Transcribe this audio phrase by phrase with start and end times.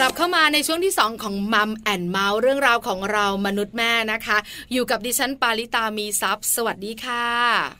[0.00, 4.38] กลับเข้ามาในช่วงที่ 2 ของ Mum and Mouth เรื่องราวของเรามนุษย์แม่นะคะ
[4.72, 7.26] อยู่กับดิฉันปาริตามีทรัพย์สวัสดีค่ะ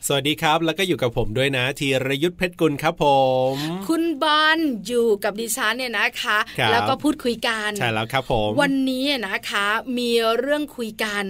[0.07, 3.07] สวัสดีครับ แล้วก็อยู่กับผมด้วยนะธีรยุทธเพชรกุลครับผ
[3.55, 3.57] ม
[3.89, 9.67] คุณบอลอยู่กับดิฉันเนี่ยนะคะ แล้วก็พูดคุยกันใช่แล้วครับผม วันนี้นะคะ
[9.99, 11.25] มีเรื่องคุยกัน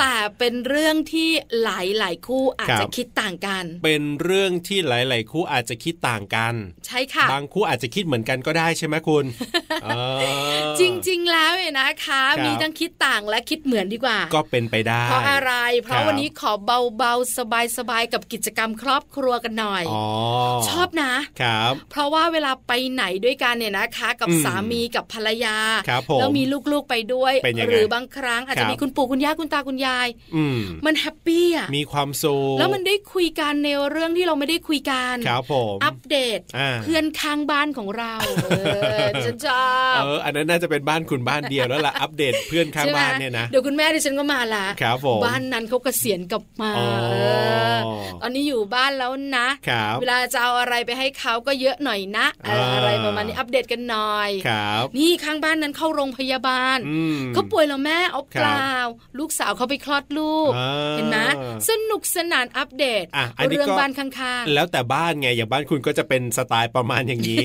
[0.00, 1.30] แต่เป็นเรื่องที่
[1.62, 6.54] หลายหลายคู่อาจจะคิดต่างกัน เป็นเรื่องที่หลายๆคู่อาจจะคิดต่างกัน
[6.86, 9.24] ใช่ค่ะ บางคู่อาจจะคิดเหมือนกันก็ได้ใช่ไหมคุณ
[10.80, 17.36] จริง ๆ แล้วเนี่ยนะคะ มีทั้งคิดต่างและคิดเหมือนดีกว่า ก็เป็นไปได้ เพราะอะไร เพราะวันนี้ขอเบาๆ
[17.78, 19.98] สบายๆกับกิจกรรมครอบครัวกันหน่อยอ
[20.68, 25.56] ชอบนะครับ เพราะว่าเวลาไปไหนด้วยกันเนี่ยนะคะ กับสามีกับภรรยา
[26.18, 27.34] แล้วมีลูกๆไปด้วย
[27.68, 30.08] หรือบางครั้งอาจจะมีคุณปู่คุณย่าคุณตาคุณยาย
[30.86, 36.38] มันแฮปปี้อะมีความสุขแล้วมันได้คุยกันในเรื่องที่เราไม่ได้คุยกันครับผมอัปเดต
[36.82, 38.14] เพื่อนข้างบ้านของเรา
[39.24, 46.72] ฉันชอบเอออันนั้นน่าจะเป็นบ้านคุณบ้านเดียวแล้วล่ะอัปเดตเพื่อนข้างบ้านเนี่ยนะเดี๋ยวคุณแม่ดิฉันก็มาละครับผมบ้านนั้นเขาเกษียณกลับมา
[48.22, 49.48] ตอนนี้อยู่บ้านแล้วนะ
[50.00, 52.26] เวลาจะเอาอะไรไปให้เขาก็เยอะหน่อยนะ
[52.74, 56.78] อะไรประมาณนี้อัปเดตกันหน่อยครับนี่ข้างบ้านนั้นเข้าโรงพยาบาล
[57.34, 58.72] เขาป่วยแล้วแม่เอาเปล่า
[59.18, 60.50] ลูกสาวเขาไปคลอดลูก
[60.92, 61.18] เห็นไหม
[61.68, 63.04] สนุกสนานอัปเดต
[63.48, 67.44] เรื่องบ้านข้างๆแล้วแต่บ้านไงอย่างบ้านคุณก็จะเป็นสไตล์ประมาณอย่างนี้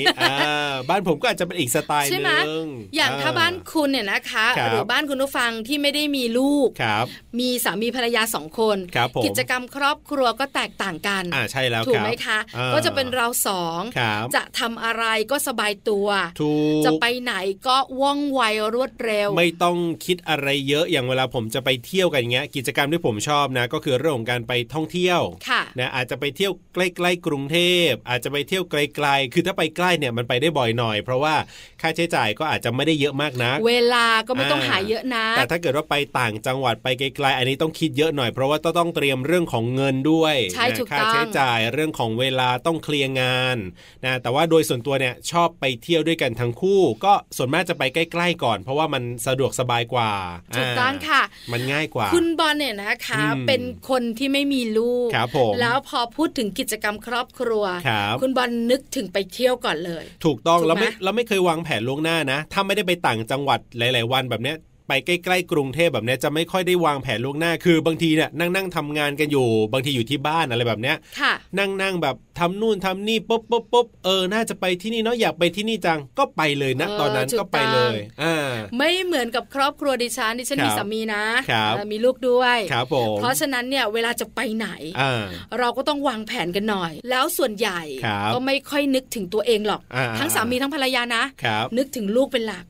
[0.90, 2.26] บ้านผมก็อาจจะเป็นอีกสไตล์นึง
[2.96, 6.70] อย่างถ้าบ้านคุณเนี่ยนะคะหรือบ้านคุณผู้ฟังที่ไม่ได้มีลูก
[7.40, 12.40] มีสามีภรรยาสองคนคกิจกรรมครอบครัวก็แตกต่างกันอ่าใช่แล้วถูกไหมคะ
[12.74, 13.82] ก็จะเป็นเราสอง
[14.36, 16.08] จะทำอะไรก็สบายตัว
[16.86, 17.34] จะไปไหน
[17.68, 18.42] ก็ว่องไว
[18.76, 25.22] รวดเร็ว ไม่ต้องคิดอะไรเยอะอย่างเวลาผมจะไปเที่ยวกันเงี้ย กิจกรรมที่ผมชอบนะ ก็คือเรื่องของการไปท่องเที่ยว
[25.80, 27.58] นะอาจจะไปเที่ยวใกล้ๆกรุงเท
[27.90, 31.36] พ อาจจะไปเที่ยวไกล ๆ คือถ้าไปใกล้เนี่ยมันไปได้บ่อยหน่อย เพราะว่า
[31.82, 43.58] ค่าใช้จ่ายก็อาจจะไม่ได้เยอะมากนะเวลาก็ไม่ต้องหาเยอะนะแต่ถ้าเกิดว่าไปต่างจังหวัดไปไกลๆอันนี้ต้องคิดเยอะหน่อยเพราะว่าต้องเตรียมเรื่องของเงินด้วยใช่ถูกต้องค่าใช้จ่ายเรื่องของเวลาต้องเคลียร์งาน
[44.06, 50.12] นะแต่ว่าโดยส่วนตัวเนี่ยชอบไปเที่ยวด้วยกันทั้งคู่ ก็ส่วนมากจะไปใกล้ ๆ ก่อน เพราะว่ามันสะดวกสบายกว่า
[50.58, 51.22] ถูกต้องค่ะ
[51.52, 64.57] มันง่ายกว่า คุณบอลเนี่ยนะคะ เป็นคนที่ไม่มีลูกครับผมแล้วพอพูดถึงกิจกรรมครอบครัวครับคุณบอลนึกถึงไปเที่ยวก่อนเลย ถูกต้องเราไม่เราไม่เคยวางแผนล่วงหน้านะ ถ้าไม่ได้ไปต่างจังหวัดหลาย ๆ วันแบบเนี้ย
[64.88, 70.98] ไปใกล้ๆกรุงเทพแบบนี้จะไม่ค่อยได้วางแผนล่วงหน้า คือบางทีเนี่ยนั่งนั่งทำงานกันอยู่ บางทีอยู่ที่บ้านอะไรแบบเนี้ย
[71.60, 81.24] นั่งนั่งแบบทำนู่นทำนี่ปุ๊บปุ๊บปุ๊บเออน่าจะไปที่นี่เนาะอยากไปที่นี่จังก็ไปเลยนะ ตอนนั้นก็ไปเลยอ่าไม่เหมือนกับครอบครัวดิฉันดิฉันมีสามีนะ
[81.92, 84.68] มีลูกด้วยครับผมเพราะฉะนั้นเนี่ยเวลาจะไปไหน
[85.60, 87.82] เราก็ต้องวางแผนกันหน่อย แล้วส่วนใหญ่
[88.34, 89.82] ก็ไม่ค่อยนึกถึงตัวเองหรอก
[90.20, 91.24] ทั้งสามีทั้งภรรยานะ
[91.78, 92.64] นึกถึงลูกเป็นหลัก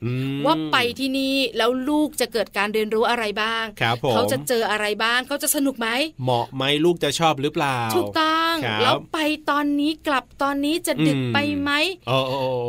[0.45, 3.65] ว่าไปที่นี่แล้วลูกจะเกิดการเรียนรู้อะไรบ้าง
[4.13, 5.89] เขาจะเจออะไรบ้างเขาจะสนุกไหม
[6.23, 9.17] เหมาะไหมลูกจะชอบหรือเปล่าถูกต้องแล้วไป
[9.49, 11.71] ตอนนี้กลับตอนนี้จะดึกไปไหม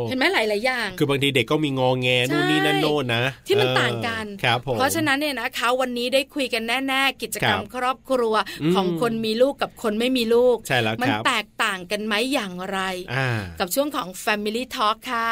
[0.07, 4.25] เห็นไหมหลาย ๆ อย่าง คือบางทีเด็กก็มีงอแงนู่นนี่นั่นโน่นนะที่มันต่างกัน
[4.77, 8.35] เพราะฉะนั้นเนี่ยนะคะวันนี้ได้คุยกันแน่ ๆ กิจกรรมครอบครัว
[8.75, 12.79] ของคนมีลูกกับคนไม่มีลูกใช่แล้วมันแตกต่างกันไหมอย่างไร
[13.59, 15.31] กับช่วงของ Family Talk ค่ะ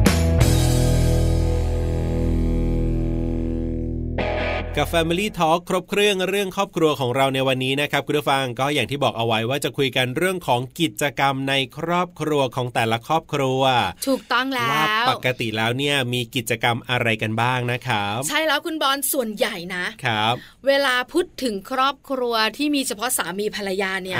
[4.77, 13.61] กับ Family Talk ครบเครื่องเรื่องครอบครัวของเราในวันนี้นะครับคุณผู้ฟังก็อย่างที่บอกเอาไว้ว่าจะคุยกันเรื่องของกิจกรรมในครอบครัวของแต่ละครอบครัว
[14.07, 20.35] ถูกต้องแล้วว่าปกติแล้วเนี่ยมีกิจกรรมอะไรกันบ้างนะครับ ใช่แล้วคุณบอลส่วนใหญ่นะครับ
[20.67, 24.19] เวลาพูดถึงครอบครัวที่มีเฉพาะสามีภรรยาเนี่ย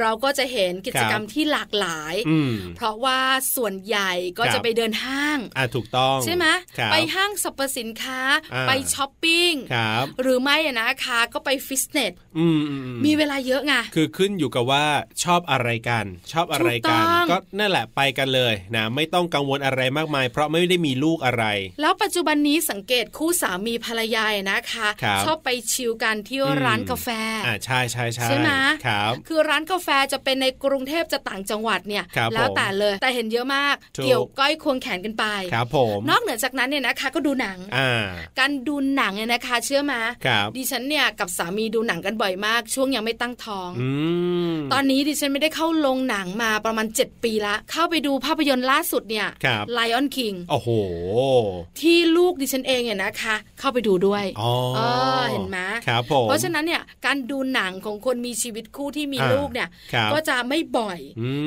[0.00, 2.14] เราก็จะเห็นกิจกรรมที่หลากหลาย
[2.76, 3.20] เพราะว่า
[3.56, 6.46] ส่วนใหญ่ก็จะไปเดินห้างอ่าถูกต้องใช่ไหม
[6.92, 8.20] ไปห้างสรรพสินค้า
[8.68, 9.54] ไปช้อปปิ้ง
[10.22, 12.12] หรือไม่นะคะก็ไปฟิตเนส
[13.04, 14.84] มีเวลาเยอะไงคือขึ้นอยู่กับว่า
[15.24, 21.44] ชอบอะไรกัน ชอบอะไรกัน ก็นั่นแหละไปกันเลยนะไม่ต้องกังวลอะไรมากมาย เพราะไม่ได้มีลูกอะไร
[21.80, 24.88] แล้วปัจจุบันนี้สังเกตคู่สามีภรรยานะคะ
[25.26, 27.08] ชอบไปชิลกันที่ร้านกาแฟ
[27.46, 28.50] อ่าใช่ใช่ใช่ใช่ไหม
[28.86, 32.04] ครับคือร้านกาแฟจะเป็นในกรุงเทพจะต่างจังหวัดเนี่ย
[32.34, 37.58] แล้วแต่เลยแต่เห็นเยอะมาก เกี่ยวก้อยควงแขนกันไปครับผมนอกเหนือจากนั้นเนี่ยนะคะก็ดูหนัง
[38.38, 39.94] การดูหนังเนี่ยนะคะ เชื่ออไหม
[40.26, 43.84] ครับดิฉันเนี่ยกับสามีดูหนังกันบ่อยมาก ช่วงยังไม่ตั้งท้องอ
[44.72, 49.26] ตอนนี้ดิฉันไม่ได้เข้าลงหนังมาประมาณ 7 ปีละ เข้าไปดูภาพยนตร์ล่าสุดเนี่ย
[49.72, 50.68] ไลออนคิงโอ้โห
[51.80, 54.52] ที่ลูกดิฉันเองเนี่ยนะคะ เข้าไปดูด้วยอ๋อ
[55.30, 59.68] เห็นไหมครับผมเพราะฉะนั้นเนี่ยการดูหนังของคนมีชีวิตคู่ที่มีลูกเนี่ย
[60.12, 61.00] ก็จะไม่บ่อย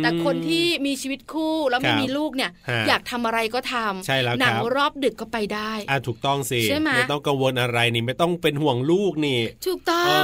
[0.03, 2.51] แต่คนที่มีชีวิตคู่แล้วไม่มีลูกเนี่ย
[2.87, 10.23] อยากทำอะไรก็ทำใช่แล้วหนังรอบดึกก็ไปได้อ่าถูกต้องสิใช่ไหมไม่ต้องกังวลอะไรนี่ไม่ต้องเป็นห่วงลูกนี่ ถูกต้อง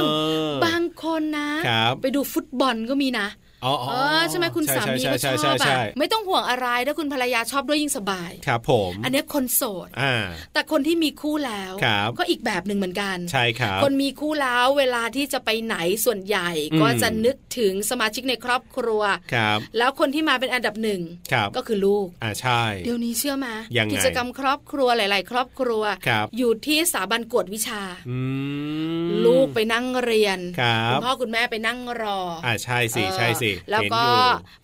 [0.64, 1.50] บางคนนะ
[2.00, 3.26] ไปดูฟุตบอลก็มีนะ
[3.64, 3.74] อ๋อ
[4.30, 9.88] ใช่ไหมคุณสามีก็ชอบอะไม่ต้องห่วงอะไรถ้าคุณภรรยาชอบด้วยยิ่งสบาย ครับผม อันนี้คนโสด
[10.52, 11.72] แต่คนที่มีคู่แล้ว
[12.18, 19.02] ก็อีกแบบหนึ่งเหมือนกัน ใช่ครับ คนมีคู่แล้วเวลาที่จะไปไหนส่วนใหญ่ก็จะนึกถึงสมาชิกในครอบครัว
[19.34, 21.00] ครับแล้วคนที่มาเป็นอันดับหนึ่ง
[21.56, 23.54] ก็คือลูกอ่าใช่ เดี๋ยวนี้เชื่อมา
[23.92, 25.82] กิจกรรมครอบครัวหลาย ๆ ครอบครัว
[26.38, 27.82] อยู่ที่สถาบันกวดวิชา
[29.26, 30.38] ลูกไปนั่งเรียน
[30.90, 34.02] คุณพ่อคุณแม่ไปนั่งรออ่าใช่สิใช่สิแล้วก็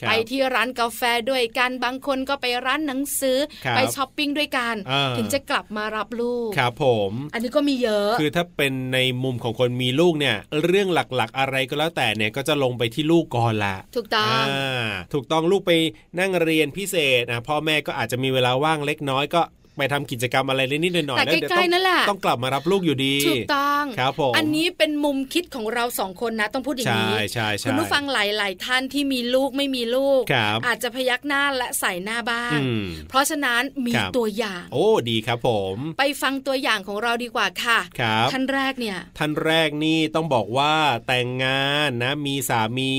[0.06, 3.38] ไปที่ร้านกาแฟด้วยกันบางคนก็ไปร้านหนังสือ
[3.76, 4.74] ไปช้อปปิ้งด้วยกัน
[5.16, 14.44] ถึงจะกลับมารับลูกครับผม อันนี้ก็มีเยอะ คือถ้าเป็นในมุมของคนมีลูกเนี่ย เรื่องหลักๆ อะไรก็แล้วแต่เนี่ยก็จะลงไปที่ลูกก่อนละถูกต้อง
[15.12, 15.72] ถูกต้องลูกไป
[16.18, 19.42] นั่งเรียนพิเศษนะพ่อแม่ก็อาจจะมีเวลาว่างเล็กน้อยก็
[19.78, 30.22] ไปทำกิจกรรมอะไรนิดหน่อยแต่ใกล้ๆนั่นแหละต้องกลับมารับลูกอยู่ดี ถูกต้ องครับผมอันนี้เป็นมุมคิดของเราสองคนนะต้องพูดอย่างนี้ใช่ใช่คุณผู้ฟังหลาย ๆ ท่านที่มีลูกไม่มีลูก
[30.66, 32.58] อาจจะพยักหน้าและใส่หน้าบ้าง
[33.08, 40.74] เพราะฉะนั้นมีตัวอย่าง โอ้ดีครับผม ไปฟังตัวอย่างของเราดีกว่าค่ะครับท่านแรกเนี่ยท่านแรกนี่ต้องบอกว่า
[41.08, 42.94] แต่งงานนะมีสามี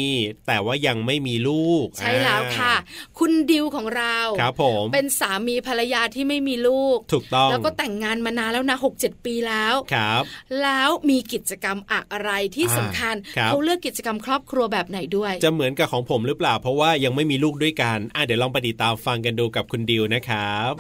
[0.48, 2.74] แต่ว่ายังไม่มีลูก ใช่แล้วค่ะ
[3.20, 10.24] คุณดิวของเราครับผมเป็นสามีภรรยาที่ไม่มีลูก ถูกต้องแล้วก็แต่งงานมานานแล้วนะหกเจ็ดปีแล้วครับ
[10.68, 13.16] แล้วมีกิจกรรมอะไรที่สำคัญ
[13.46, 20.72] เขาเลือกกิจกรรมครอบครัวแบบไหนด้วย จะเหมือนกับของผมหรือเปล่า เพราะว่ายังไม่มีลูกด้วยกันอะเดี๋ยวลองไปติดตามฟังกันดูกับคุณดิวนะครับ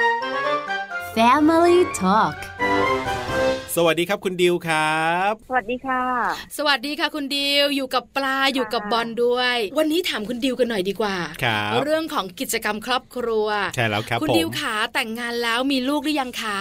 [1.15, 2.35] Family Talk
[3.75, 6.03] สวัสดีครับคุณดิวครับ สวัสดีค่ะ
[6.57, 16.59] สวัสดีค่ะคุณดิวอยู่กับปลาอยู่กับบอลด้วย วันนี้ถามคุณดิวกันหน่อยดีกว่าครับเรื่องของกิจกรรมครอบครัวใช่แล้วครับคุณดิวขาแต่งงานแล้วมีลูกหรือยังคะ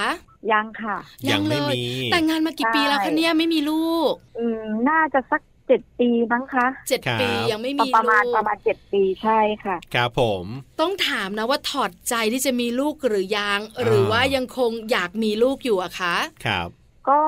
[0.52, 0.96] ยังค่ะ
[1.31, 1.82] ยังไม่มี
[2.12, 10.44] แต่งงานมากี่ปีแล้วคะเนี่ยไม่มีลูก อืมน่าจะสักเจ็ดปีมั้งคะเจ็ดปียังไม่มีประมาณประมาณเจ็ดปีใช่ค่ะครับผม
[10.81, 16.16] ต้องถามนะว่าถอดใจที่จะมีลูกหรือยัง หรือว่ายังคงอยากมีลูกอยู่อะคะ
[16.46, 16.69] ครับ
[17.08, 17.20] ก็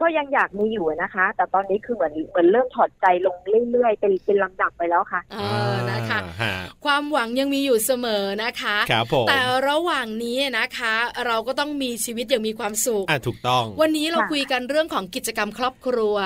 [0.00, 3.36] ก็ยังอยากมีอยู่นะคะ แต่ตอนนี้คือเหมือนเหมือนเริ่มถอดใจลง
[3.70, 5.36] เรื่อยๆเป็นเป็นลำดับไปแล้วค่ะเอ
[5.72, 6.18] อนะคะ
[6.84, 10.94] ความหวังยังมีอยู่เสมอนะคะครับผมแต่ระหว่างนี้นะคะ
[11.26, 16.16] เราก็ต้องมีชีวิตอย่างมีความสุขอะถูกต้อง วันนี้เราคุยกันเรื่องของกิจกรรมครอบครัว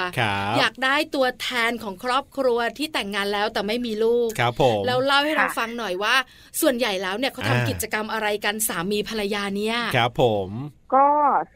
[0.59, 6.15] อยากได้ตัวแทนของครอบครัวที่แต่งงานแล้วแต่ไม่มีลูกครับผมแล้วเล่าให้เราฟังหน่อยว่า
[6.61, 10.49] ส่วนใหญ่แล้วเนี่ยเขาทำกิจกรรมอะไรกันสามีภรรยาเนี่ยครับผม
[10.95, 11.07] ก็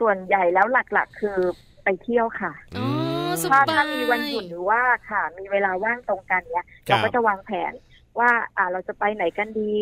[0.01, 1.39] ส่วนใหญ่แล้วหลักๆ คือ
[1.87, 2.53] ไปเที่ยวค่ะ
[3.51, 4.81] ถ้าถ้ามีวันหยุดหรือว่า
[5.11, 7.73] ค่ะ มีเวลาว่างตรงกันเนี้ยเราก็จะวางแผน
[8.19, 9.77] ว่าอ่าเราจะไปไหนกันดี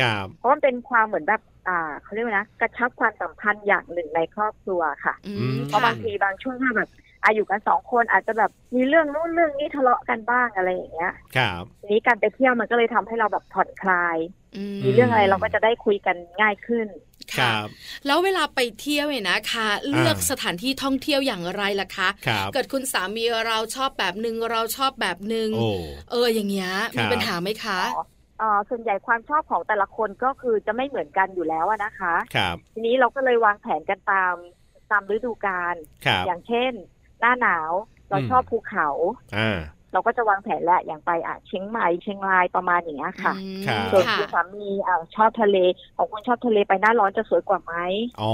[0.00, 5.14] ครับเพราะมันเป็นความเหมือนแบบอ่าเขาเรียกว่านะกระชับความสัมพันธ์อย่างหนึ่งในครอบครัวค่ะ
[5.66, 6.90] เพราะบางทีบางช่วงถ้าแบบ
[7.24, 14.16] อายุกันสองคนอาจจะแบบมีเรื่องนู้นเรื่องนี้ทะเลาะกันบ้างอะไรอย่างเงี้ย ครับทีนี้การไปเที่ยวมันก็เลยทำให้เราแบบผ่อนคลาย
[14.84, 16.86] มีเรื่องอะไรเราก็จะได้คุยกันง่ายขึ้น
[17.36, 17.52] ค่ะ
[18.06, 22.08] แล้วเวลาไปเที่ยวเนี่ยนะคะ เลือกสถานที่ท่องเที่ยวอย่างไรล่ะคะ
[22.52, 25.50] เกิดคุณสามีเราชอบแบบหนึ่งเราชอบแบบหนึ่ง
[26.10, 27.80] เอออย่างเงี้ยมีปัญหาไหมคะ
[28.42, 34.34] อ๋อส่วนใหญ่ความชอบของแต่ละคนก็คือจะไม่เหมือนกันอยู่แล้วนะคะครับทีนี้เราก็เลยวางแผนกันตาม
[34.90, 35.74] ตามฤดูกาล
[36.26, 36.72] อย่างเช่น
[37.20, 37.72] หน้าหนาว
[38.10, 38.88] เราชอบภูเขา
[39.36, 39.58] อ่า
[39.92, 43.34] เราก็จะวางแผนแล้วอย่างไปอะเชียงใหม่เชียงรายประมาณอย่างเงี้ยค่ะ
[43.92, 45.56] ส่วนคุณสามีอ่าชอบทะเล
[45.96, 47.74] ของคุณชอบทะเลไปหน้าร้อนจะสวยกว่าไหม
[48.20, 48.32] อ๋อ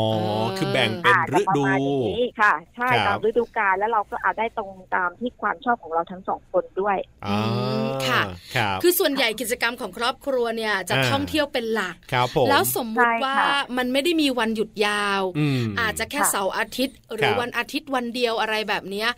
[0.58, 1.64] คือแบ่งเป็นฤดู
[2.40, 6.96] ค่ะ ใช่ตามฤดูกาลแล้วเราก็อาจได้ตรงตามที่ความชอบของเราทั้งสองคนด้วย
[7.26, 7.38] อ๋อ
[8.08, 8.22] ค่ะ
[8.82, 11.96] คือส่วนใหญ่กิจกรรมของครอบครัวเนี่ยจะท่องเที่ยวเป็นหลัก
[12.48, 13.36] แล้วสมมุติว่า
[13.76, 15.22] มันไม่ได้มีวันหยุดยาว
[15.80, 19.08] อาจจะแค่เสาร์อาทิตย์ หรือวันอาทิตย์วันเดียวอะไรแบบเนี้ย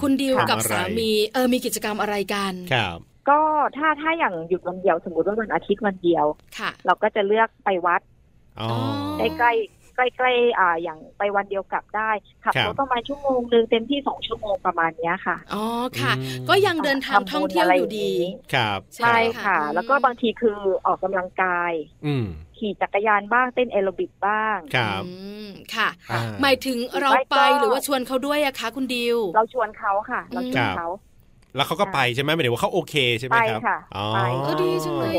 [0.00, 3.40] คุณดิวกับสามีเออมีกิจกรรมอะไรกันครับ ก็
[3.76, 6.26] ถ้าถ้าอย่างหยุดวันเดียวสมมติว่าวันอาทิตย์วันเดียว
[6.58, 8.00] ค่ะ เราก็จะเลือกไปวัด
[9.18, 9.54] ใกล้ใกล้
[10.18, 12.10] ใกล้ๆอ่าอย่างไปวันเดียวกลับได้
[12.44, 15.64] ขับรถประมาณชั่วโมงหนึ่งเต็มที่สองชั่วโมงประมาณเนี้ยค่ะอ๋อ
[16.00, 16.12] ค่ะ
[16.48, 18.10] ก็ยังเดินทางท่องเที่ยวอยู่ดี
[18.54, 21.72] ครับใช่ค่ะ แล้วก็บางทีคือออกกำลังกาย
[22.06, 22.14] อื
[22.58, 25.02] ขี่จักรยานบ้างเต้นแอโรบิกบ้างครับ
[25.74, 25.88] ค่ะ
[26.42, 30.88] หมายถึงเราไปหรือว่าชวนเขาด้วยอะคะคุณดิว เราชวนเขาค่ะ เราชวนเขา
[31.56, 33.78] แล้วเขาก็ไปใช่ไหมหมายถึงว่าเขาโอเคใช่ไหมครับไปค่ะ
[34.14, 35.16] ไปก็ดีจังเลย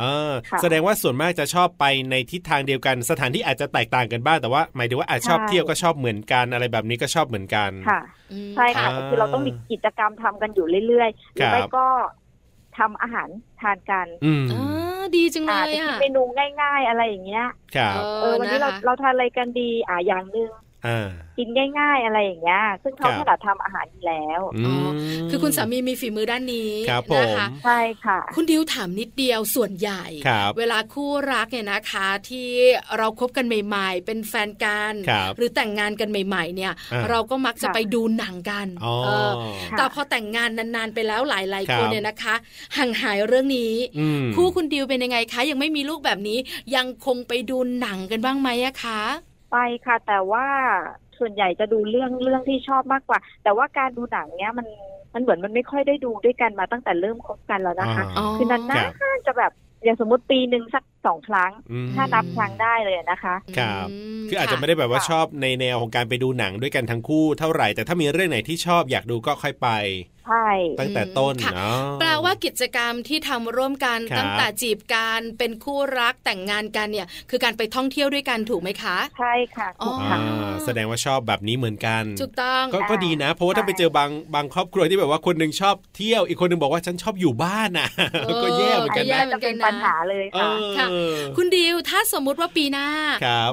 [0.00, 8.00] อะแสดงว่าส่วนมากจะชอบไปในทิศทางเดียวกันสถานที่อาจจะแตกต่างกันบ้างแต่ว่าหมายถึงว่าอาจชอบเที่ยวก็ชอบเหมือนกันอะไรแบบนี้ก็ชอบเหมือนกันค่ะ
[8.54, 11.86] ใช่ค่ะคือเราต้องมีกิจกรรมทำกันอยู่เรื่อยๆหรือไม่ก็
[12.78, 13.28] ทำอาหาร
[13.60, 14.32] ทานกันอื
[14.98, 16.22] มดีจังเลยอะเมนู
[16.62, 17.44] ง่าย ๆ อะไรอย่างเงี้ย
[17.76, 20.50] ครับเออวันนี้เราเราทานอะไรกันดีอ่าอย่างหนึ่ง
[21.38, 24.40] กินง่าย ๆ อะไรอย่างเงี้ยซึ่งเขาถนัดทำอาหารอยู่แล้ว
[25.30, 26.72] คือคุณสามีมีฝีมือด้านนี้
[27.22, 30.04] นะคะใช่ค่ะ คุณดิวถามนิดเดียวส่วนใหญ่
[30.58, 32.48] เวลาคู่รักเนี่ยนะคะ ที่
[32.98, 34.94] เราครบกันใหม่ ๆ เป็นแฟนกัน
[35.36, 36.72] หรือแต่งงานกันใหม่ ๆ เนี่ย
[37.08, 38.66] เราก็มักจะไปดูหนังกัน
[39.78, 42.34] แต่พอแต่งงานนานๆไปแล้วหลายๆคนเนี่ยนะคะ
[42.76, 43.74] ห่างหายเรื่องนี้
[44.34, 46.38] คู่คุณดิวเป็นยังไงคะยังไม่มีลูกแบบนี้
[46.76, 49.00] ยังคงไปดูหนังกันบ้างไหมอะคะ
[49.50, 50.46] ไปค่ะ แต่ว่า
[51.18, 54.66] ส่วนใหญ่จะดูเรื่องเรื่องที่ชอบมากกว่า แต่ว่าการดูหนังเนี้ยมัน
[55.14, 58.04] มันเหมือนมันไม่ค่อยได้ดูด้วยกันมาตั้งแต่เริ่มคบกันแล้วนะคะ
[58.36, 58.58] คือนา
[59.16, 59.52] นๆจะแบบ
[59.84, 61.50] อย่างสมมติปีหนึ่งสักสองครั้ง
[61.96, 63.86] ถ้านับครั้งได้เลยนะคะ ครับ
[64.28, 69.68] คืออาจจะไม่ได้แบบว่าชอบในแนวของการไปดูหนังด้วยกันทั้งคู่เท่าไหร่แต่ถ้ามีเรื่องไหนที่ชอบอยากดูก็ค่อยไป
[70.30, 71.34] ใช่ตั้งแต่ต้น
[72.00, 80.18] แปลว่ากิจกรรมที่ทำร่วมกันตั้งแต่จีบกันเป็นคู่รักแต่งงานกันเนี่ย คือการไปท่องเที่ยวด้วยกันถูกไหมคะ ใช่ค่ะถูกค่ะ
[80.64, 87.88] แสดงว่าชอบแบบนี้เหมือนกันถูกต้องก็ดีนะ เพราะว่าถ้าไปเจอบางบางครอบครัวที่แบบว่าคนนึงชอบเที่ยวอีกคนนึงบอกว่าฉันชอบอยู่บ้านน่ะ
[88.42, 90.24] ก็แย่เหมือนกันนะจะเป็นปัญหาเลย
[90.78, 90.86] ค่ะ
[91.36, 92.88] คุณดิวถ้าสมมุติว่าปีหน้า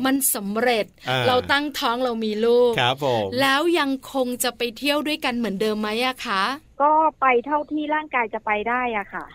[0.05, 0.86] มันสำเร็จ
[1.27, 6.43] เราตั้งท้องเรามีลูกครับผมแล้วยังคงจะไปเที่ยวด้วยกันเหมือนเดิมไหมอะคะ
[6.81, 6.91] ก็
[7.22, 9.25] ไปเท่าที่ร่างกายจะไปได้อะค่ะ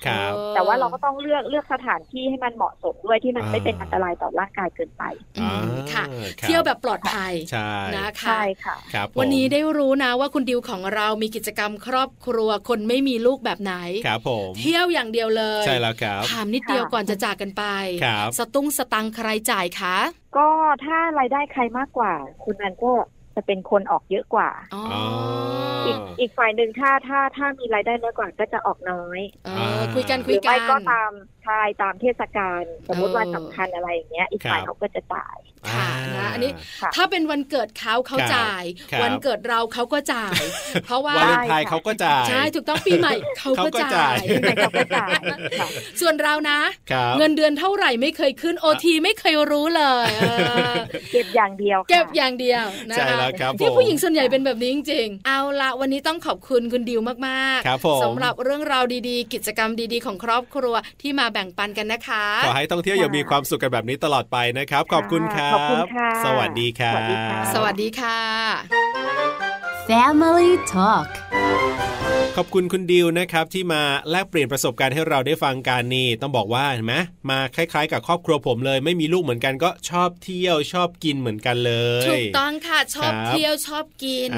[0.55, 5.03] แต่ว่าเราก็ต้องเลือกเลือกสถานที่ให้มันเหมาะสมด้วยที่มันไม่เป็นอันตรายต่อร่างกายเกินไป
[5.93, 6.05] ค่ะ
[6.43, 7.33] เที่ยวแบบปลอดภัย
[7.97, 8.77] นะคะใช่ค่ะ
[9.19, 13.75] วันนี้ได้รู้นะว่าคุณดิวของเรามีกิจกรรมครอบครัวคนไม่มีลูกแบบไหน
[14.07, 17.65] ครับผมเที่ยวอย่างเดียวเลยใช่แล้วครับถามนิดเดียวก่อนจะจากกันไป
[18.39, 19.97] สตุ้งสตังใครจ่ายคะ
[20.37, 20.49] ก็
[20.85, 22.13] ถ้ารายได้ใครมากกว่า
[22.45, 22.93] คุณนันก็
[23.37, 24.51] จะเป็นคนออกเยอะกว่า
[25.87, 29.51] อีกอีกฝ่ายหนึ่งถ้าถ้าถ้ามีรายได้น้อยกว่าก็จะออกน้อยอ
[29.95, 31.13] คุยกันคุยกันหรือไม่ก็ตาม
[31.47, 35.37] ทายตามเทศกาลสมมติวันสำคัญอะไรอย่างเงี้ยอีกฝ่ายเขาก็จะจ่าย
[35.73, 36.53] ค่ะนะอันนี้
[36.97, 38.65] ถ้าเป็นวันเกิดเขาเขาจ่าย
[39.03, 40.41] วันเกิดเราเขาก็จ่าย
[40.85, 44.17] เพราะว่าวันไทยเขาก็จ่ายใช่ถูกต้องปีใหม่เขาก็จ่าย
[44.59, 45.21] เขาก็จ่าย
[46.01, 46.59] ส่วนเรานะ
[47.19, 50.11] เงินเดือนเท่าไหร่ไม่เคยขึ้นโอทีไม่เคยรู้เลย
[51.13, 53.19] เก็บอย่างเดียวเก็บอย่างเดียวนะคะ
[53.61, 66.99] ที่ผู้หญิงส่วนใหญ่เป็นแบบนี้จริงๆเอาละวันนี้ต้องขอบคุณคุณดิวมากๆสำหรับเรื่องราวดีๆ กิจกรรมดีๆ ของครอบครัวที่มาแบ่งปันกันนะคะ ขอให้ท่องเที่ยวอย่างมีความสุขกันแบบนี้ตลอดไปนะครับ ขอบคุณครับขอบคุณค่ะสวัสดีครับ
[67.55, 68.21] สวัสดีค่ะ
[69.89, 71.09] Family Talk
[72.39, 76.95] ขอบคุณคุณดิวนะครับที่มาแลกเปลี่ยนประสบการณ์ให้เราได้ฟังกันนี่ต้องบอกว่าเห็นไหม
[77.31, 81.73] มาคล้ายๆ กับครอบครัวผมเลย ไม่มีลูกเหมือนกันก็ชอบเที่ยวชอบกินเหมือนกันเล
[82.05, 84.31] ยถูกต้องค่ะชอบเที่ยวชอบกิน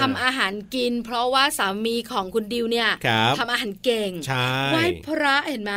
[0.00, 2.88] ทำอาหารกิน เพราะว่าสามีของคุณดิวเนี่ย
[3.38, 4.10] ทำอาหารเก่ง
[4.72, 5.72] ไหว้พระเห็นไหม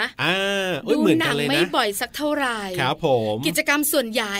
[0.92, 4.38] ดูหนังไม่บ่อยสักเท่าไหร่ครับผมกิจกรรมส่วนใหญ่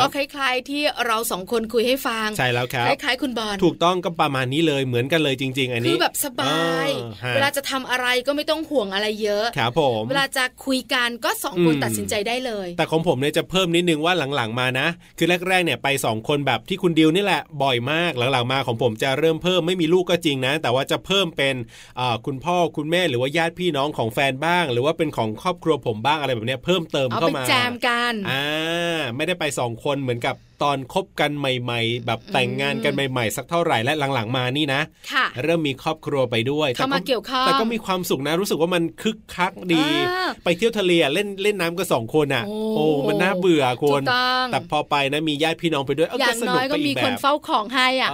[0.00, 6.67] ก็คล้าย ๆ ที่เราสองคนคุยให้ฟังใช่แล้วครับคล้ายๆ คุณบอลถูกต้องก็ประมาณนี้เลยเหมือนกันเลยจริง ๆ อันนี้คือแบบสบาย
[7.34, 21.54] เวลาจะทำอะไรก็ไม่ต้องห่วงอะไรเยอะครับผมเวลาจะคุยกันก็สองคนตัดสินใจได้เลย แต่ของผมเนี่ยจะเพิ่มนิดนึงว่าหลังๆมานะ คือแรกๆเนี่ยไปสองคนแบบที่คุณดิวนี่แหละบ่อยมากหลังๆมาของผมจะเริ่มเพิ่มไม่มีลูกก็จริงนะ แต่ว่าจะเพิ่มเป็น
[22.26, 34.80] คุณพ่อคุณแม่หรือว่าญาติพี่น้องของแฟนบ้าง หรือว่าเป็นของครอบครัวผมบ้างอะไรแบบนี้เพิ่มเติมเข้ามาแจมกันอ่าไม่ได้ไปสองคนเหมือนกับ ตอนคบกันใหม่ ๆ แบบแต่งงานกันใหม่ ๆ สักเท่าไหร่และหลังๆมานี่นะ
[35.44, 39.82] เริ่มมีครอบครัวไปด้วยเข้ามาเกี่ยวข้องแต่ก็มีความสุขนะรู้สึกว่ามันคึกคักดี
[40.44, 42.44] ไปเที่ยวทะเลเล่นเล่นน้ำก็สองคนอะ
[42.76, 44.02] โอ้มันน่าเบื่อคน
[44.52, 48.10] แต่พอไปนะมีญาติพี่น้องไปด้วยอย่างน้อยก็มีคนเฝ้าของให้อะ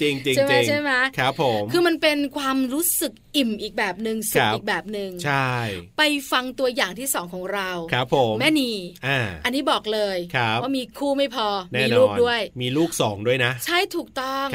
[0.00, 5.52] จริงจริงใช่ไหมใช่ไหมครับผมคือมันเป็นความรู้สึก อิ่มอีกแบบหนึ่งสุขอีกแบบหนึ่งใช่
[5.98, 8.72] ไปฟังตัวอย่างที่สองของเราครับผมแม่นี
[9.06, 10.18] อ่าอันนี้บอกเลย
[10.62, 11.48] ว่ามีคู่ไม่พอ
[11.80, 14.46] มีลูกด้วย มีลูกสองด้วยนะ ใช่ถูกต้อง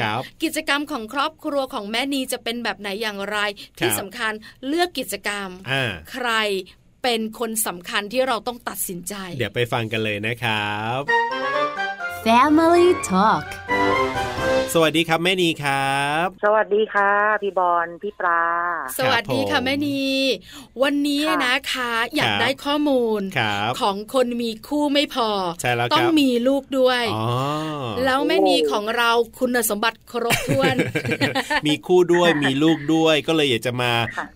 [0.42, 3.38] กิจกรรมของครอบครัวของแม่นีจะเป็นแบบไหนอย่างไร
[3.78, 4.32] ที่สำคัญ
[4.66, 5.48] เลือกกิจกรรม
[6.12, 6.30] ใคร
[7.02, 11.87] เป็นคนสำคัญที่เราต้องตัดสินใจ เดี๋ยวไปฟังกันเลยนะครับ
[12.24, 13.44] Family Talk
[14.74, 17.10] สวัสดีครับแม่นีครับ สวัสดีค่ะ
[17.42, 18.42] พี่บอลพี่ปลา
[18.98, 20.02] สวัสดีค่ะแม่นี
[20.82, 23.20] วันนี้นะคะ อยากได้ข้อมูล
[23.80, 25.28] ของคนมีคู่ไม่พอ
[25.60, 27.04] ใช่แล้วต้องมีลูกด้วย
[28.04, 30.74] แล้วแม่นีของเราคุณสมบัติครบถ้วน
[31.66, 33.92] มีคู่ด้วยมีลูกด้วย ก็เลยอยากจะมา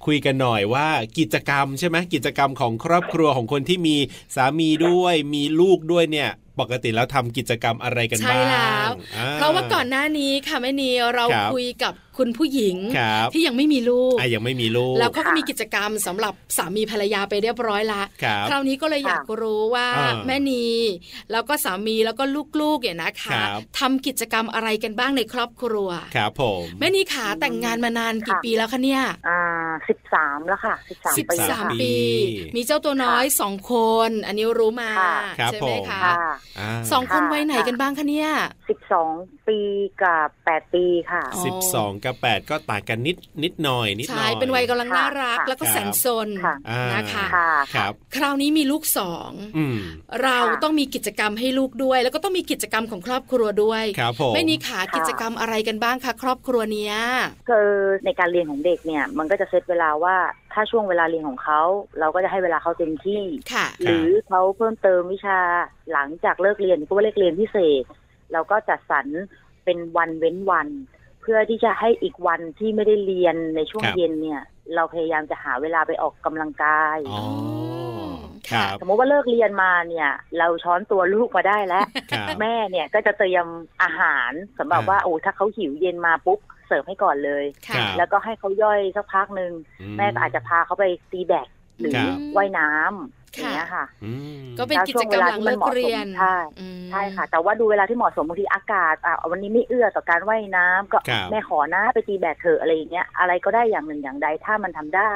[0.07, 3.97] คุยกันหน่อยว่ากิจกรรมใช่ไหมกิจกรรมของครอบครัวของคนที่มี
[4.37, 8.90] สามีด้วย มีลูกด้วยเนี่ย ปกติแล้วทำกิจกรรมอะไรกันบ้างใช่แล้ว
[9.35, 12.76] เพราะว่าก่อนหน้านี้ค่ะแม่นีเราคุยกับคุณผู้หญิง
[13.33, 18.02] ที่ยังไม่มีลูกยังไม่มีลูก แล้วเขาก็มีกิจกรรมสำหรับสามีภรรยาไปเรียบร้อยละ
[18.49, 19.88] คราวนี้ก็เลยอยากรู้ว่า
[20.26, 20.66] แม่นี
[21.33, 22.25] แล้วก็สามีแล้วก็
[22.61, 23.40] ลูกๆเนี่ยนะคะ
[23.78, 29.40] ทำกิจกรรมอะไรกันบ้างในครอบครัวครับผมแม่นีขาแต่งงานมานานกี่ปีแล้วคะเนี่ยอ่า
[29.88, 31.95] สิบสามแล้วค่ะสิบสามสิบสามปี
[32.57, 33.75] มีเจ้าตัวน้อยสองค
[34.09, 34.90] น อันนี้รู้มา
[35.47, 36.02] ใช่ไหมคะ
[36.92, 38.31] สองคนวัยไหนกันบ้างคะเนี่ย
[38.69, 39.11] สิบสอง
[39.49, 39.59] ปี
[40.02, 46.28] กับแปดปีค่ะสิบสองกับแปดก็ต่างกันนิดนิดหน่อยนิดหน่อยใช่เป็นวัยกำลังน่ารัก แล้วก็แสนซน
[46.94, 47.26] นะคะ
[47.75, 49.30] ครับคราวนี้มีลูกสอง
[50.23, 56.94] เราต้องมีกิจกรรมให้ลูกด้วย แล้วก็ต้องมีกิจกรรมของครอบครัวด้วยครับผมไม่นี่ขากิจกรรมอะไรกันบ้างคะครอบครัวเนี้ย
[57.50, 57.71] คือ
[58.04, 60.16] ในการเรียนของเด็กเนี่ยมันก็จะเซตเวลาว่า
[60.52, 61.61] ถ้าช่วงเวลาเรียนของเขา
[62.00, 63.23] เราก็จะให้เวลาเขาเต็มที่
[63.82, 65.38] หรือเขาเพิ่มเติมวิชา
[65.92, 67.85] หลังจากเลิกเรียนก็ว่าเลิกเรียนพิเศษ
[68.32, 69.06] เราก็จัดสรร
[69.64, 70.68] เป็นวันเว้นวัน
[71.23, 74.43] เพื่อที่จะให้อีกวันที่ไม่ได้เรียนในช่วงเย็นเนี่ย
[74.75, 76.99] เราพยายามจะหาเวลาไปออกกำลังกาย
[78.81, 81.87] สมมติว่าเลิกเรียนมาเนี่ย เราช้อนตัวลูกมาได้แล้ว
[82.41, 83.47] แม่เนี่ยก็จะเตรียม
[83.83, 87.45] อาหารสำหรับว่าโอ้ถ้าเขาหิวเย็นมาปุ๊บเสิร์ฟให้ก่อนเลย
[87.99, 89.52] แล้วก็ให้เขาย่อยสักพักหนึ่ง
[89.99, 91.49] แม่ก็อาจจะพาเขาไปตีแบด
[91.79, 91.95] หรือ
[92.37, 93.85] ว่ายน้ำ อย่างเงี้ยค่ะ
[94.59, 96.37] ก็เป็นกิจกรรมหลังเลิกเรียนใช่
[96.91, 100.99] ใช่ค่ะ แต่ว่าดูเวลาที่เหมาะสมบางทีอากาศอะวันนี้ไม่เอื้อต่อการว่ายน้ำก็
[101.31, 105.12] แม่ขอนะไปตีแบดเถอะอะไรอย่างเงี้ยอะไรก็ได้อย่างหนึ่งอย่างใดถ้ามันทำได้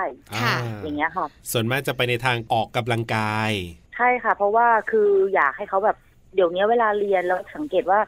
[0.82, 3.50] อย่างเงี้ยค่ะส่วนมากจะไปในทางออกกำลังกาย
[3.96, 5.96] ใช่ค่ะ เพราะว่าคืออยากให้เขาแบบ
[6.34, 8.00] เดี๋ยวนี้เวลาเรียนแล้วสังเกตว่า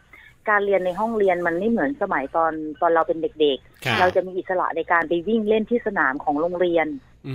[0.48, 6.86] การเรียนในห้องเรียนมันไม่เหมือนสมัยตอนตอนเราเป็นเด็กๆ เราจะมีอิสระในการไปวิ่งเล่นที่สนามของโรงเรียน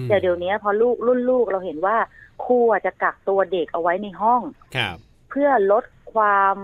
[0.10, 1.98] แต่เดี๋ยวนี้พอลูกรุ่นลูกเราเห็นว่า
[2.46, 4.42] ครูจะกักตัวเด็กเอาไว้ในห้อง
[5.30, 6.58] เพื่อลดความ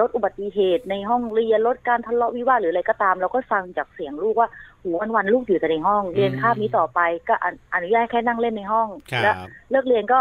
[0.00, 4.48] ลดอุบัติเหตุในห้องเรียนลดการทะเลาะวิวาทหรืออะไรก็ตาม เราก็ฟังจากเสียงลูกว่า
[4.82, 7.34] หูวันวันลูกอยู่แต่ในห้อง เรียนคาบนี้ต่อไปก็
[7.74, 8.88] อนุญาตแค่นั่งเล่นในห้อง
[9.22, 9.34] แล้ว
[9.70, 10.20] เลิกเรียนก็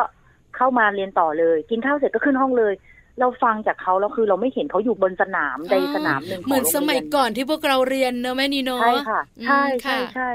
[0.57, 2.73] เข้ามาเรียนต่อเลย กินข้าวเสร็จก็ขึ้นห้องเลย
[3.19, 10.31] เราฟังจากเขาแล้วคือเราไม่เห็นเขาอยู่บนสนามใดสนามหนึ่งเหมือนสมัยก่อนที่พวกเราเรียนเนอะแม่นีโนใช่ค่ะใช่ใช่ใช่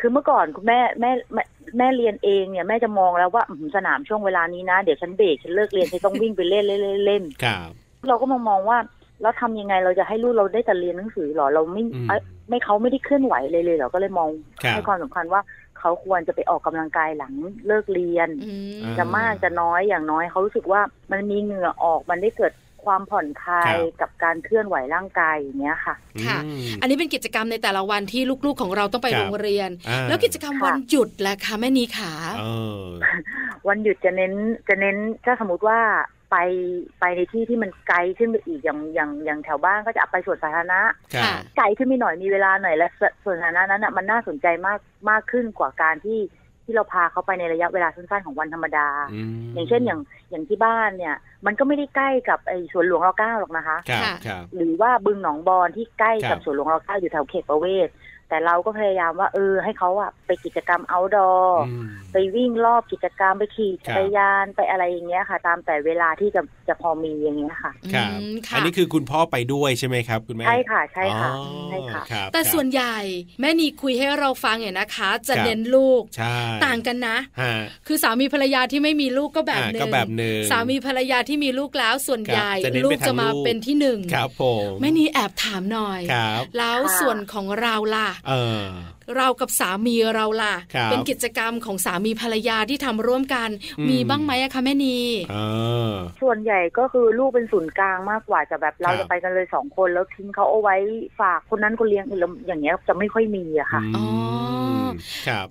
[0.00, 1.10] คือเมื่อก่อนคุณแม่แม่
[1.78, 3.44] แม่เรียนเองเนี่ยแม่จะมองแล้วว่า
[3.76, 7.70] สนามช่วงเวลานี้นะ เดี๋ยวฉันเบรกฉันเลิกเรียนฉันต้องวิ่งไปเล่นเล่นเล่นครับ
[8.08, 8.78] เราก็มามองว่า
[9.22, 11.82] แล้วทำยังไงเราจะให้ลูกเราได้แต่เรียนหนังสือหรอเราไม่
[12.48, 14.28] ไม่เขาไม่ได้เคลื่อนไหวเลยเลยเราก็เลยมอง
[14.70, 15.40] ให้ความสำคัญว่า
[15.82, 17.34] เขาควรจะไปออกกำลังกายหลัง
[17.66, 18.28] เลิกเรียน
[18.98, 20.80] จะมากจะน้อยอย่างน้อยเขารู้สึกว่า
[21.12, 22.52] มันมีเหงื่อออกมันได้เกิด
[22.84, 26.38] ความผ่อนคลายกับการเคลื่อนไหวร่างกายอย่างเงี้ยค่ะ ค่ะ
[26.80, 29.70] อันนี้เป็นกิจกรรมในแต่ละวันที่ลูกๆของเราต้องไปโรงเรียน
[30.08, 32.12] แล้วกิจกรรมวันหยุดล่ะคะแม่นีขา
[33.68, 34.32] วันหยุดจะเน้น
[34.68, 35.78] จะเน้นถ้าสมมติว่า
[36.32, 36.38] ไป
[37.00, 40.80] ไปในที่ที่มันไกลขึ้นไปอีกอย่างอย่างอย่างแถวบ้านก็จะไปสวนสาธารณะ
[41.56, 42.88] ไกลขึ้นไปหน่อยมีเวลาหน่อยและ
[43.24, 44.78] สวนสาธารณะนั้นอะมันน่าสนใจมาก
[45.10, 46.20] มากขึ้นกว่าการที่
[46.64, 48.88] ที่เราพาเขาไปในระยะเวลาสั้นๆของวันธรรมดา
[49.54, 51.14] อย่างเช่นอย่างอย่างที่บ้านเนี่ย
[51.46, 53.78] มันก็ไม่ได้ใกล้กับไอ้สวนหลวงรอเก้าหรอกนะคะ
[54.56, 57.88] หรือว่าบึงหนองบอนที่ใกล้กับสวนหลวงรอเก้าอยู่แถวเขตประเวศ
[58.32, 61.32] แต่เราก็พยายามว่า เออ ให้เขาอะไปกิจกรรมเอาดอ
[62.12, 68.18] ไปวิ่งรอบกิจกรรมไปขี่จักรยานไปอะไรอย่างเงี้ยค่ะ ตามแต่เวลาที่จะจะพอมีอย่างเงี้ยค่ะครับ
[68.54, 71.30] อันนี้คือคุณพ่อไปด้วยใช่ไหมครับ คุณแม่ใช่ค่ะใช่ค่ะ
[71.68, 72.96] ใช่ค่ะ แต่ส่วนใหญ่
[73.40, 76.02] แม่นีคุยให้เราฟังเนี่ยนะคะ จะเน้นลูก
[76.64, 77.18] ต่างกันนะ
[77.86, 82.52] คือสามีภรรยาที่ไม่มีลูกก็แบบนึงสามีภรรยาที่มีลูกแล้วส่วนใหญ่
[82.84, 86.00] ลูกจะมาเป็นที่หนึ่งครับผมแม่นีแอบถามหน่อย
[86.58, 88.32] แล้วส่วนของเราล่ะเออ
[89.16, 90.54] เรากับสามีเราล่ะ
[90.90, 93.48] เป็นกิจกรรมของสามีภรรยาที่ทำร่วมกัน
[93.88, 94.98] มีบ้างไหมอะคะแม่นี
[96.22, 100.76] ส่วนใหญ่ก็คือลูกเป็นศูนย์กลางมากกว่าจะแบบเราจะไปกันเลยสองคนแล้วทิ้งเขาเอาไว้
[101.20, 102.04] ฝากคนนั้นคนเลี้ยง
[102.46, 104.06] อย่างเงี้ยจะไม่ค่อยมีอะค่ะอ๋อ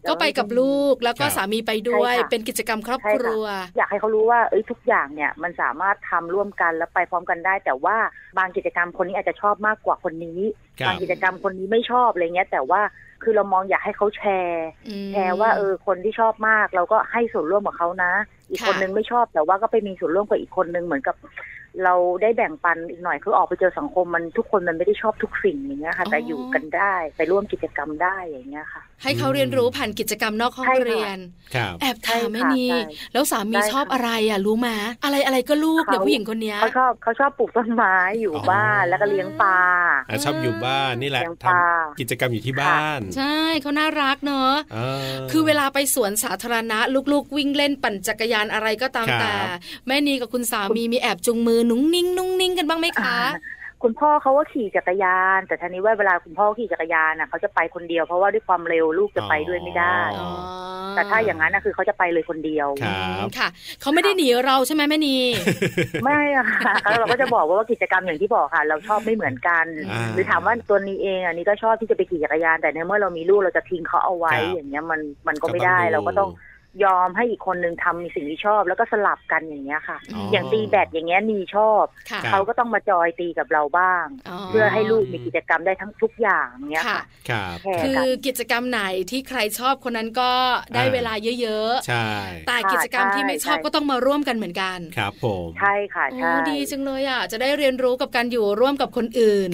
[0.09, 3.43] ก็ไปกับลูกแล้วก็สามีไปด้วยเป็นกิจกรรมครอบครัว
[3.77, 7.97] อยากให้เขารู้ว่าเอ้ยทุกอย่างเนี่ยมันสามารถทำร่วมกันแล้วไปพร้อมกันได้ แต่ว่า
[8.37, 10.39] บางกิจกรรมคนนี้อาจจะชอบมากกว่าคนนี้
[10.87, 12.81] บางกิจกรรมคนนี้ไม่ชอบอะไรเงี้ยแต่ว่า
[13.23, 14.67] คือเรามองอยากให้เขาแชร์
[15.11, 18.11] แชร์ว่าเออคนที่ชอบมาก เราก็ให้ส่วนร่วมกับเขานะ
[18.49, 21.15] อีกคนนึงไม่ชอบแต่ว่าก็ไปมีส่วนร่วมกับอีกคนนึงเหมือนกับ
[21.83, 31.17] เราได้แบ่งปันอีกหน่อยคือออกไปเจอสังคมมันทุกคนมันไม่ได้ชอบทุกสิ่งอย่างเงี้ยค่ะ แต่อยู่กันได้ไปร่วมกิจกรรมได้อย่างเงี้ยค่ะ ให้เขาเรียนรู้ผ่านกิจกรรมนอกห้องเรียน
[31.81, 32.67] แอบถามแม่นี
[33.13, 34.69] แล้วสามีชอบอะไรอะรู้ไหม
[35.03, 39.59] อะไรอะไรก็ลูกเดี๋ยวผู้หญิงคนนี้เขาชอบเขาชอบปลูกต้นไม้อยู่บ้านแล้วก็เลี้ยงปลา
[40.25, 44.53] ชอบอยู่บ้านนี่แหละทำกิจกรรมอยู่ที่บ้าน ใช่เขาน่ารักเนอะ
[45.31, 46.79] คือเวลาไปสวนสาธารณะ
[47.11, 49.33] ลูกๆ วิ่งเล่นปั่นจักรยานอะไรก็ตามแต่
[49.87, 53.17] แม่นีกับคุณสามีมีแอบจุงมือนุ้งนิ่งนุ่งนิ่งกันบ้างไหมคะ
[53.83, 59.97] คุณพ่อเขาว่าขี่จักรยาน แต่ทีนี้ว่าเวลาคุณพ่อขี่จักรยานนะเขาจะไปคนเดียวเพราะว่าด้วยความเร็วลูกจะไปด้วยไม่ได้
[60.95, 62.67] แต่ถ้าอย่างนั้นนะคือเขาจะไปเลยคนเดียว
[63.37, 63.47] ค่ะ
[63.81, 65.17] เขาไม่ได้หนีเราใช่ไหมแม่นี
[66.03, 69.65] ไม่อะค่ะเราก็จะบอกว่ากิจกรรมอย่างที่บอกค่ะ เราชอบไม่เหมือนกัน
[70.13, 76.29] หรือถามว่าตัวนี้เองอันนี้ก็ชอบที่จะไปขี่จักรยาน แต่ในเมื่อเรามีลูกเราจะทิ้งเขาเอาไว้อย่างเงี้ยมันมันก็ไม่ได้เราก็ต้อง
[76.83, 79.97] ยอมให้อีกคนนึงทำมีสิ่งที่ชอบ แล้วก็สลับกันอย่างเงี้ยค่ะ
[80.31, 81.83] อย่างตีแบดอย่างเงี้ยมีชอบ
[82.29, 84.05] เขาก็ต้องมาจอยตีกับเราบ้าง
[84.49, 87.01] เพื่อให้ลูกมีกิจกรรมได้ทั้งทุกอย่างเงี้ยค่ะ
[87.83, 88.81] คือกิจกรรมไหน
[89.11, 90.31] ที่ใครชอบคนนั้นก็
[90.75, 92.09] ได้เวลาเยอะๆใช่
[92.47, 99.49] แต่กิจกรรมที่ไม่ชอบก็ต้องมาร่วมกันเหมือนกันครับผมใช่ค่ะใช่ดีจังเลยอะจะได้เรียนรู้กับการอยู่ร่วมกับคนอื่น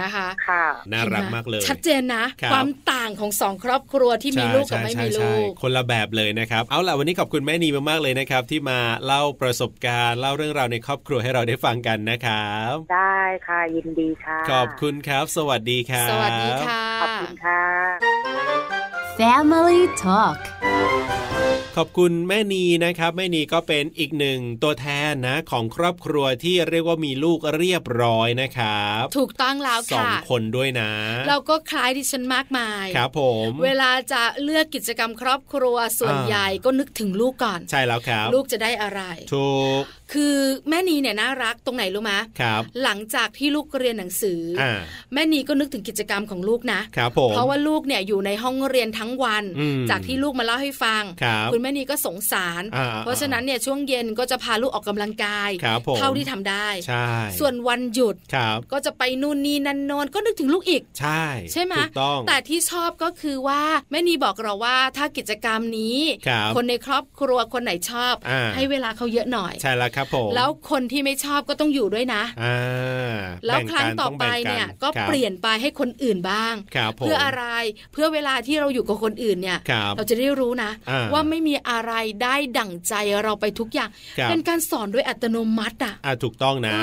[0.00, 17.64] นะคะค่ะน่ารักมากเลย ชัดเจนนะ ความต่างของสองครอบครัวที่มีลูกกับไม่มีลูกคนละแบบเลยนะครับเอาล่ะวันนี้ขอบคุณแม่นีมากๆเลยนะครับที่มาเล่าประสบการณ์เล่าเรื่องราวในครอบครัวให้เราได้ฟังกันนะครับ ได้ค่ะยินดีค่ะ ขอบคุณครับ สวัสดีครับสวัสดีค่ะขอบคุณค่ะ
[19.18, 20.38] Family Talk
[21.78, 30.90] ขอบคุณแม่นีนะครับแม่นีก็เป็นอีกหนึ่งตัวแทนนะของครอบครัวที่เรียกว่ามีลูกเรียบร้อยนะครับ ถูกต้องแล้วค่ะสองคนด้วยนะ
[31.28, 39.00] เราก็คล้ายดิฉันมากมายครับผม เวลาจะเลือกกิจกรรมครอบครัวส่วนใหญ่ก็นึกถึงลูกก่อน ใช่แล้วครับ ลูกจะได้อะไร
[39.32, 39.82] ถูก
[40.14, 40.36] คือ
[40.68, 44.64] แม่นีเนี่ยน่ารักตรงไหนรู้ไหมครับหลังจากที่ลูกเรียนหนังสืออ
[45.14, 49.44] แม่นีก็นึกถึงกิจกรรมของลูกนะครับผมเพราะว่าลูกเนี่ยอยู่ในห้องเรียนทั้งวัน
[49.90, 51.02] จากที่ลูกมาเล่าให้ฟัง
[51.52, 52.62] คุณแม่นีก็สงสาร
[53.00, 55.50] เพราะฉะนั้นเนี่ยช่วงเย็นก็จะพาลูกออกกำลังกาย
[55.98, 58.16] เท่าที่ทำได้ใช่ส่วนวันหยุด
[58.72, 61.22] ก็จะไปนู่นนี่นั่นนอนก็นึกถึงลูกอีก ใช่
[61.52, 61.74] ใช่ไหม
[62.28, 65.98] แต่ที่ชอบก็คือว่าแม่นีบอกเราว่าถ้ากิจกรรมนี้
[66.56, 68.14] คนในครอบครัวคนไหนชอบ
[68.54, 72.22] ให้เวลาเขาเยอะหน่อยใช่แล้วครับผมแล้วคนที่ไม่ชอบก็ต้องอยู่ด้วยนะ
[73.46, 76.54] แล้วครั้งต่อไปเนี่ยก็เปลี่ยนไปให้คนอื่นบ้าง
[76.98, 77.44] เพื่ออะไร
[77.92, 79.58] เพื่อเวลาที่เราอยู่กับคนอื่นเนี่ย
[79.96, 80.70] เราจะได้รู้นะ
[81.12, 83.88] ว่าไม่มีอะไรได้ดั่งใจเราไปทุกอย่าง
[84.30, 86.78] เป็นการสอนด้วยอัตโนมัติอะถูกต้องนะ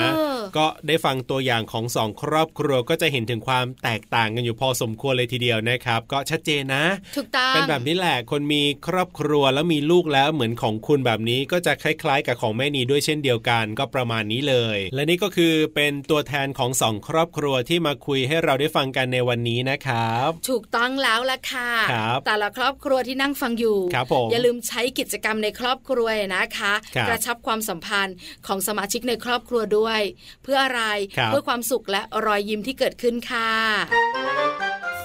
[0.56, 6.84] ก็ได้ฟังตัวอย่างของสองครอบครัวก็จะเห็นถึงความแตกต่างกันอยู่พอสมควรเลยทีเดียวนะครับ ก็ชัดเจนนะ
[7.16, 26.72] ถูกต้องเป็นแบบนี้แหละคนมีครอบครัวแล้วมีลูกแล้วเหมือนของคุณแบบนี้ก็จะคล้าย ๆ กับของแม่นีด้วยเช่นเดียวกันก็ประมาณนี้เลย และนี่ก็คือเป็นตัวแทนของสองครอบครัวที่มาคุยให้เราได้ฟังกันในวันนี้นะครับ ถูกต้องแล้วล่ะค่ะครับแต่ละครอบครัวที่นั่งฟังอยู่ครับผมอย่าลืมใช้กิจกรรมในครอบครัวนะคะ
[27.08, 30.00] กระชับความสัมพันธ์ของสมาชิกในครอบครัวด้วย
[30.42, 30.82] เพื่ออะไร
[31.26, 33.50] เพื่อความสุขและรอยยิ้มที่เกิดขึ้นค่ะ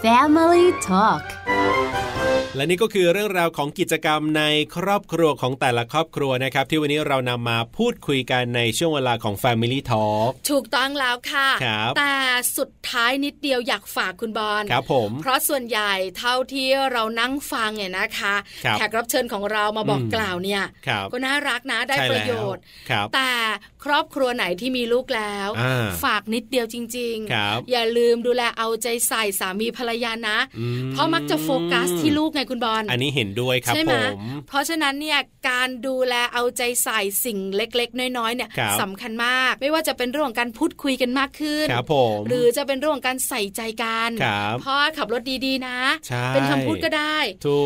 [0.03, 1.23] Family Talk
[2.55, 4.43] และนี่ก็คือเรื่องราวของกิจกรรมใน
[4.75, 12.15] ครอบครัวของแต่ละครอบครัวนะครับ ที่วันนี้เรานำมาพูดคุยกันในช่วงเวลาของ Family Talk ถูกต้องแล้วค่ะคแต่
[12.57, 18.35] สุดท้ายนิดเดียวอยากฝากคุณบอลครับผม เพราะส่วนใหญ่เท่าที่เรานั่งฟังเนี่ยนะคะ
[18.77, 20.63] แขกรับเชิญของเรามาบอกกล่าวเนี่ย
[21.11, 22.61] ก็น่ารักนะได้ประโยชน์
[23.15, 23.31] แต่
[23.85, 25.49] ครอบครัวไหนที่มีลูกแล้ว
[26.03, 30.37] ฝากนิดเดียวจริง ๆ อย่าลืมดูแลเอาใจใส่สามีภรรยานะ
[30.91, 33.93] เพราะมักจะโฟกัสที่ลูกไงคุณบอลอันนี้เห็นด้วยครับใช่ไหม
[34.47, 38.49] เพราะฉะนั้นเนี่ยการดูแลเอาใจใส่สิ่งเล็กๆ น้อยๆเนี่ย
[38.81, 44.09] สำคัญมาก ไม่ว่าจะเป็นเรื่องของการพูดคุยกันมากขึ้นครับผมหรือจะเป็นเรื่องของการใส่ใจกัน
[44.63, 45.77] พ่อขับรถดีๆนะ
[46.29, 47.17] เป็นคำพูดก็ได้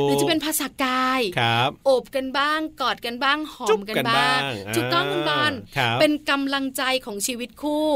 [0.03, 1.21] หรือจะเป็นภาษากาย
[1.85, 4.39] โอบกันบ้างกอดกันบ้างหอมกันบ้าง
[4.75, 5.53] ถูกต้องคุณบอล
[5.99, 7.87] เป็นกำลังใจของชีวิตคู่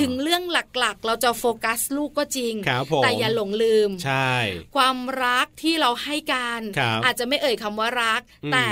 [0.00, 2.54] ถึงเรื่องหลักๆ เราจะโฟกัสลูกก็จริง
[3.02, 3.90] แต่อย่าหลงลืม
[4.76, 6.60] ความรักที่เราให้กัน
[7.04, 8.20] อาจจะไม่เอ่ยคำว่ารัก
[8.52, 8.66] แต่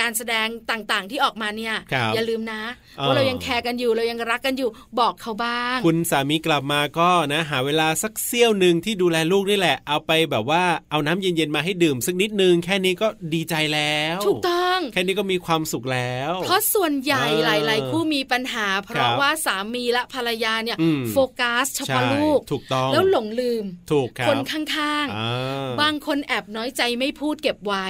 [0.00, 1.74] การแสดงต่างๆที่ออกมาเนี่ย
[2.14, 2.62] อย่าลืมนะ
[3.06, 4.68] ว่าเรายังแคร์กันอยู่เรายังรักกันอยู่
[5.00, 20.78] บอกเขาบ้าง คุณสามีกลับมาก็นะ หาเวลาสักเสี้ยวหนึ่งที่ดูแลลูกนี่แหละ เอาไปแบบว่าเอาน้ำเย็นๆมาให้ดื่มสักนิดนึงแค่นี้ก็ดีใจแล้ว ถูกต้องแค่นี้ก็มีความสุขแล้ว เพราะส่วนใหญ่หลาย ๆ คู่มีปัญหา เพราะว่าสามีและภรรยาเนี่ย
[21.12, 27.86] โฟกัสเฉพาะลูกถูกต้องแล้วหลงลืมถูกคนข้างๆ บางคนแอบน้อยใจไม่พูดเก็บไว้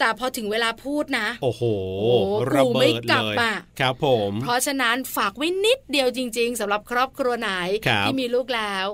[0.00, 1.62] แต่พอถึงเวลาพูดนะ โอ้โห
[2.54, 3.36] ระเบิดเลย
[3.80, 7.50] ครับผม เพราะฉะนั้นฝากไว้นิดเดียวจริง ๆสำหรับครอบครัวไหน
[8.02, 8.86] ที่มีลูกแล้ว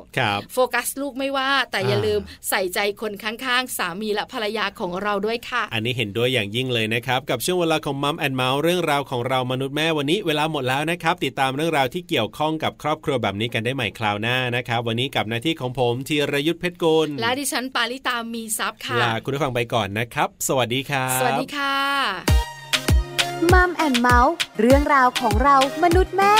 [0.53, 21.77] โฟกัสลูกไม่ว่า แต่อย่าลืมใส่ใจคนข้างๆ สามีและภรรยาของเราด้วยค่ะ อันนี้เห็นด้วยอย่างยิ่งเลยนะครับ กับช่วงเวลาของ Mum and Mouth เรื่องราวของเรามนุษย์แม่วันนี้เวลาหมดแล้วนะครับ ติดตามเรื่องราวที่เกี่ยวข้องกับครอบครัวแบบนี้กันได้ใหม่คราวหน้านะครับ วันนี้กับหน้าที่ของผมธีรยุทธเพชรกุลและดิฉันปาริตามีทรัพย์ค่ะลาคุณผู้ฟังไปก่อนนะครับ สวัสดีครับ สวัสดีค่ะ
[23.53, 26.35] Mum and Mouth เรื่องราวของเรามนุษย์แม่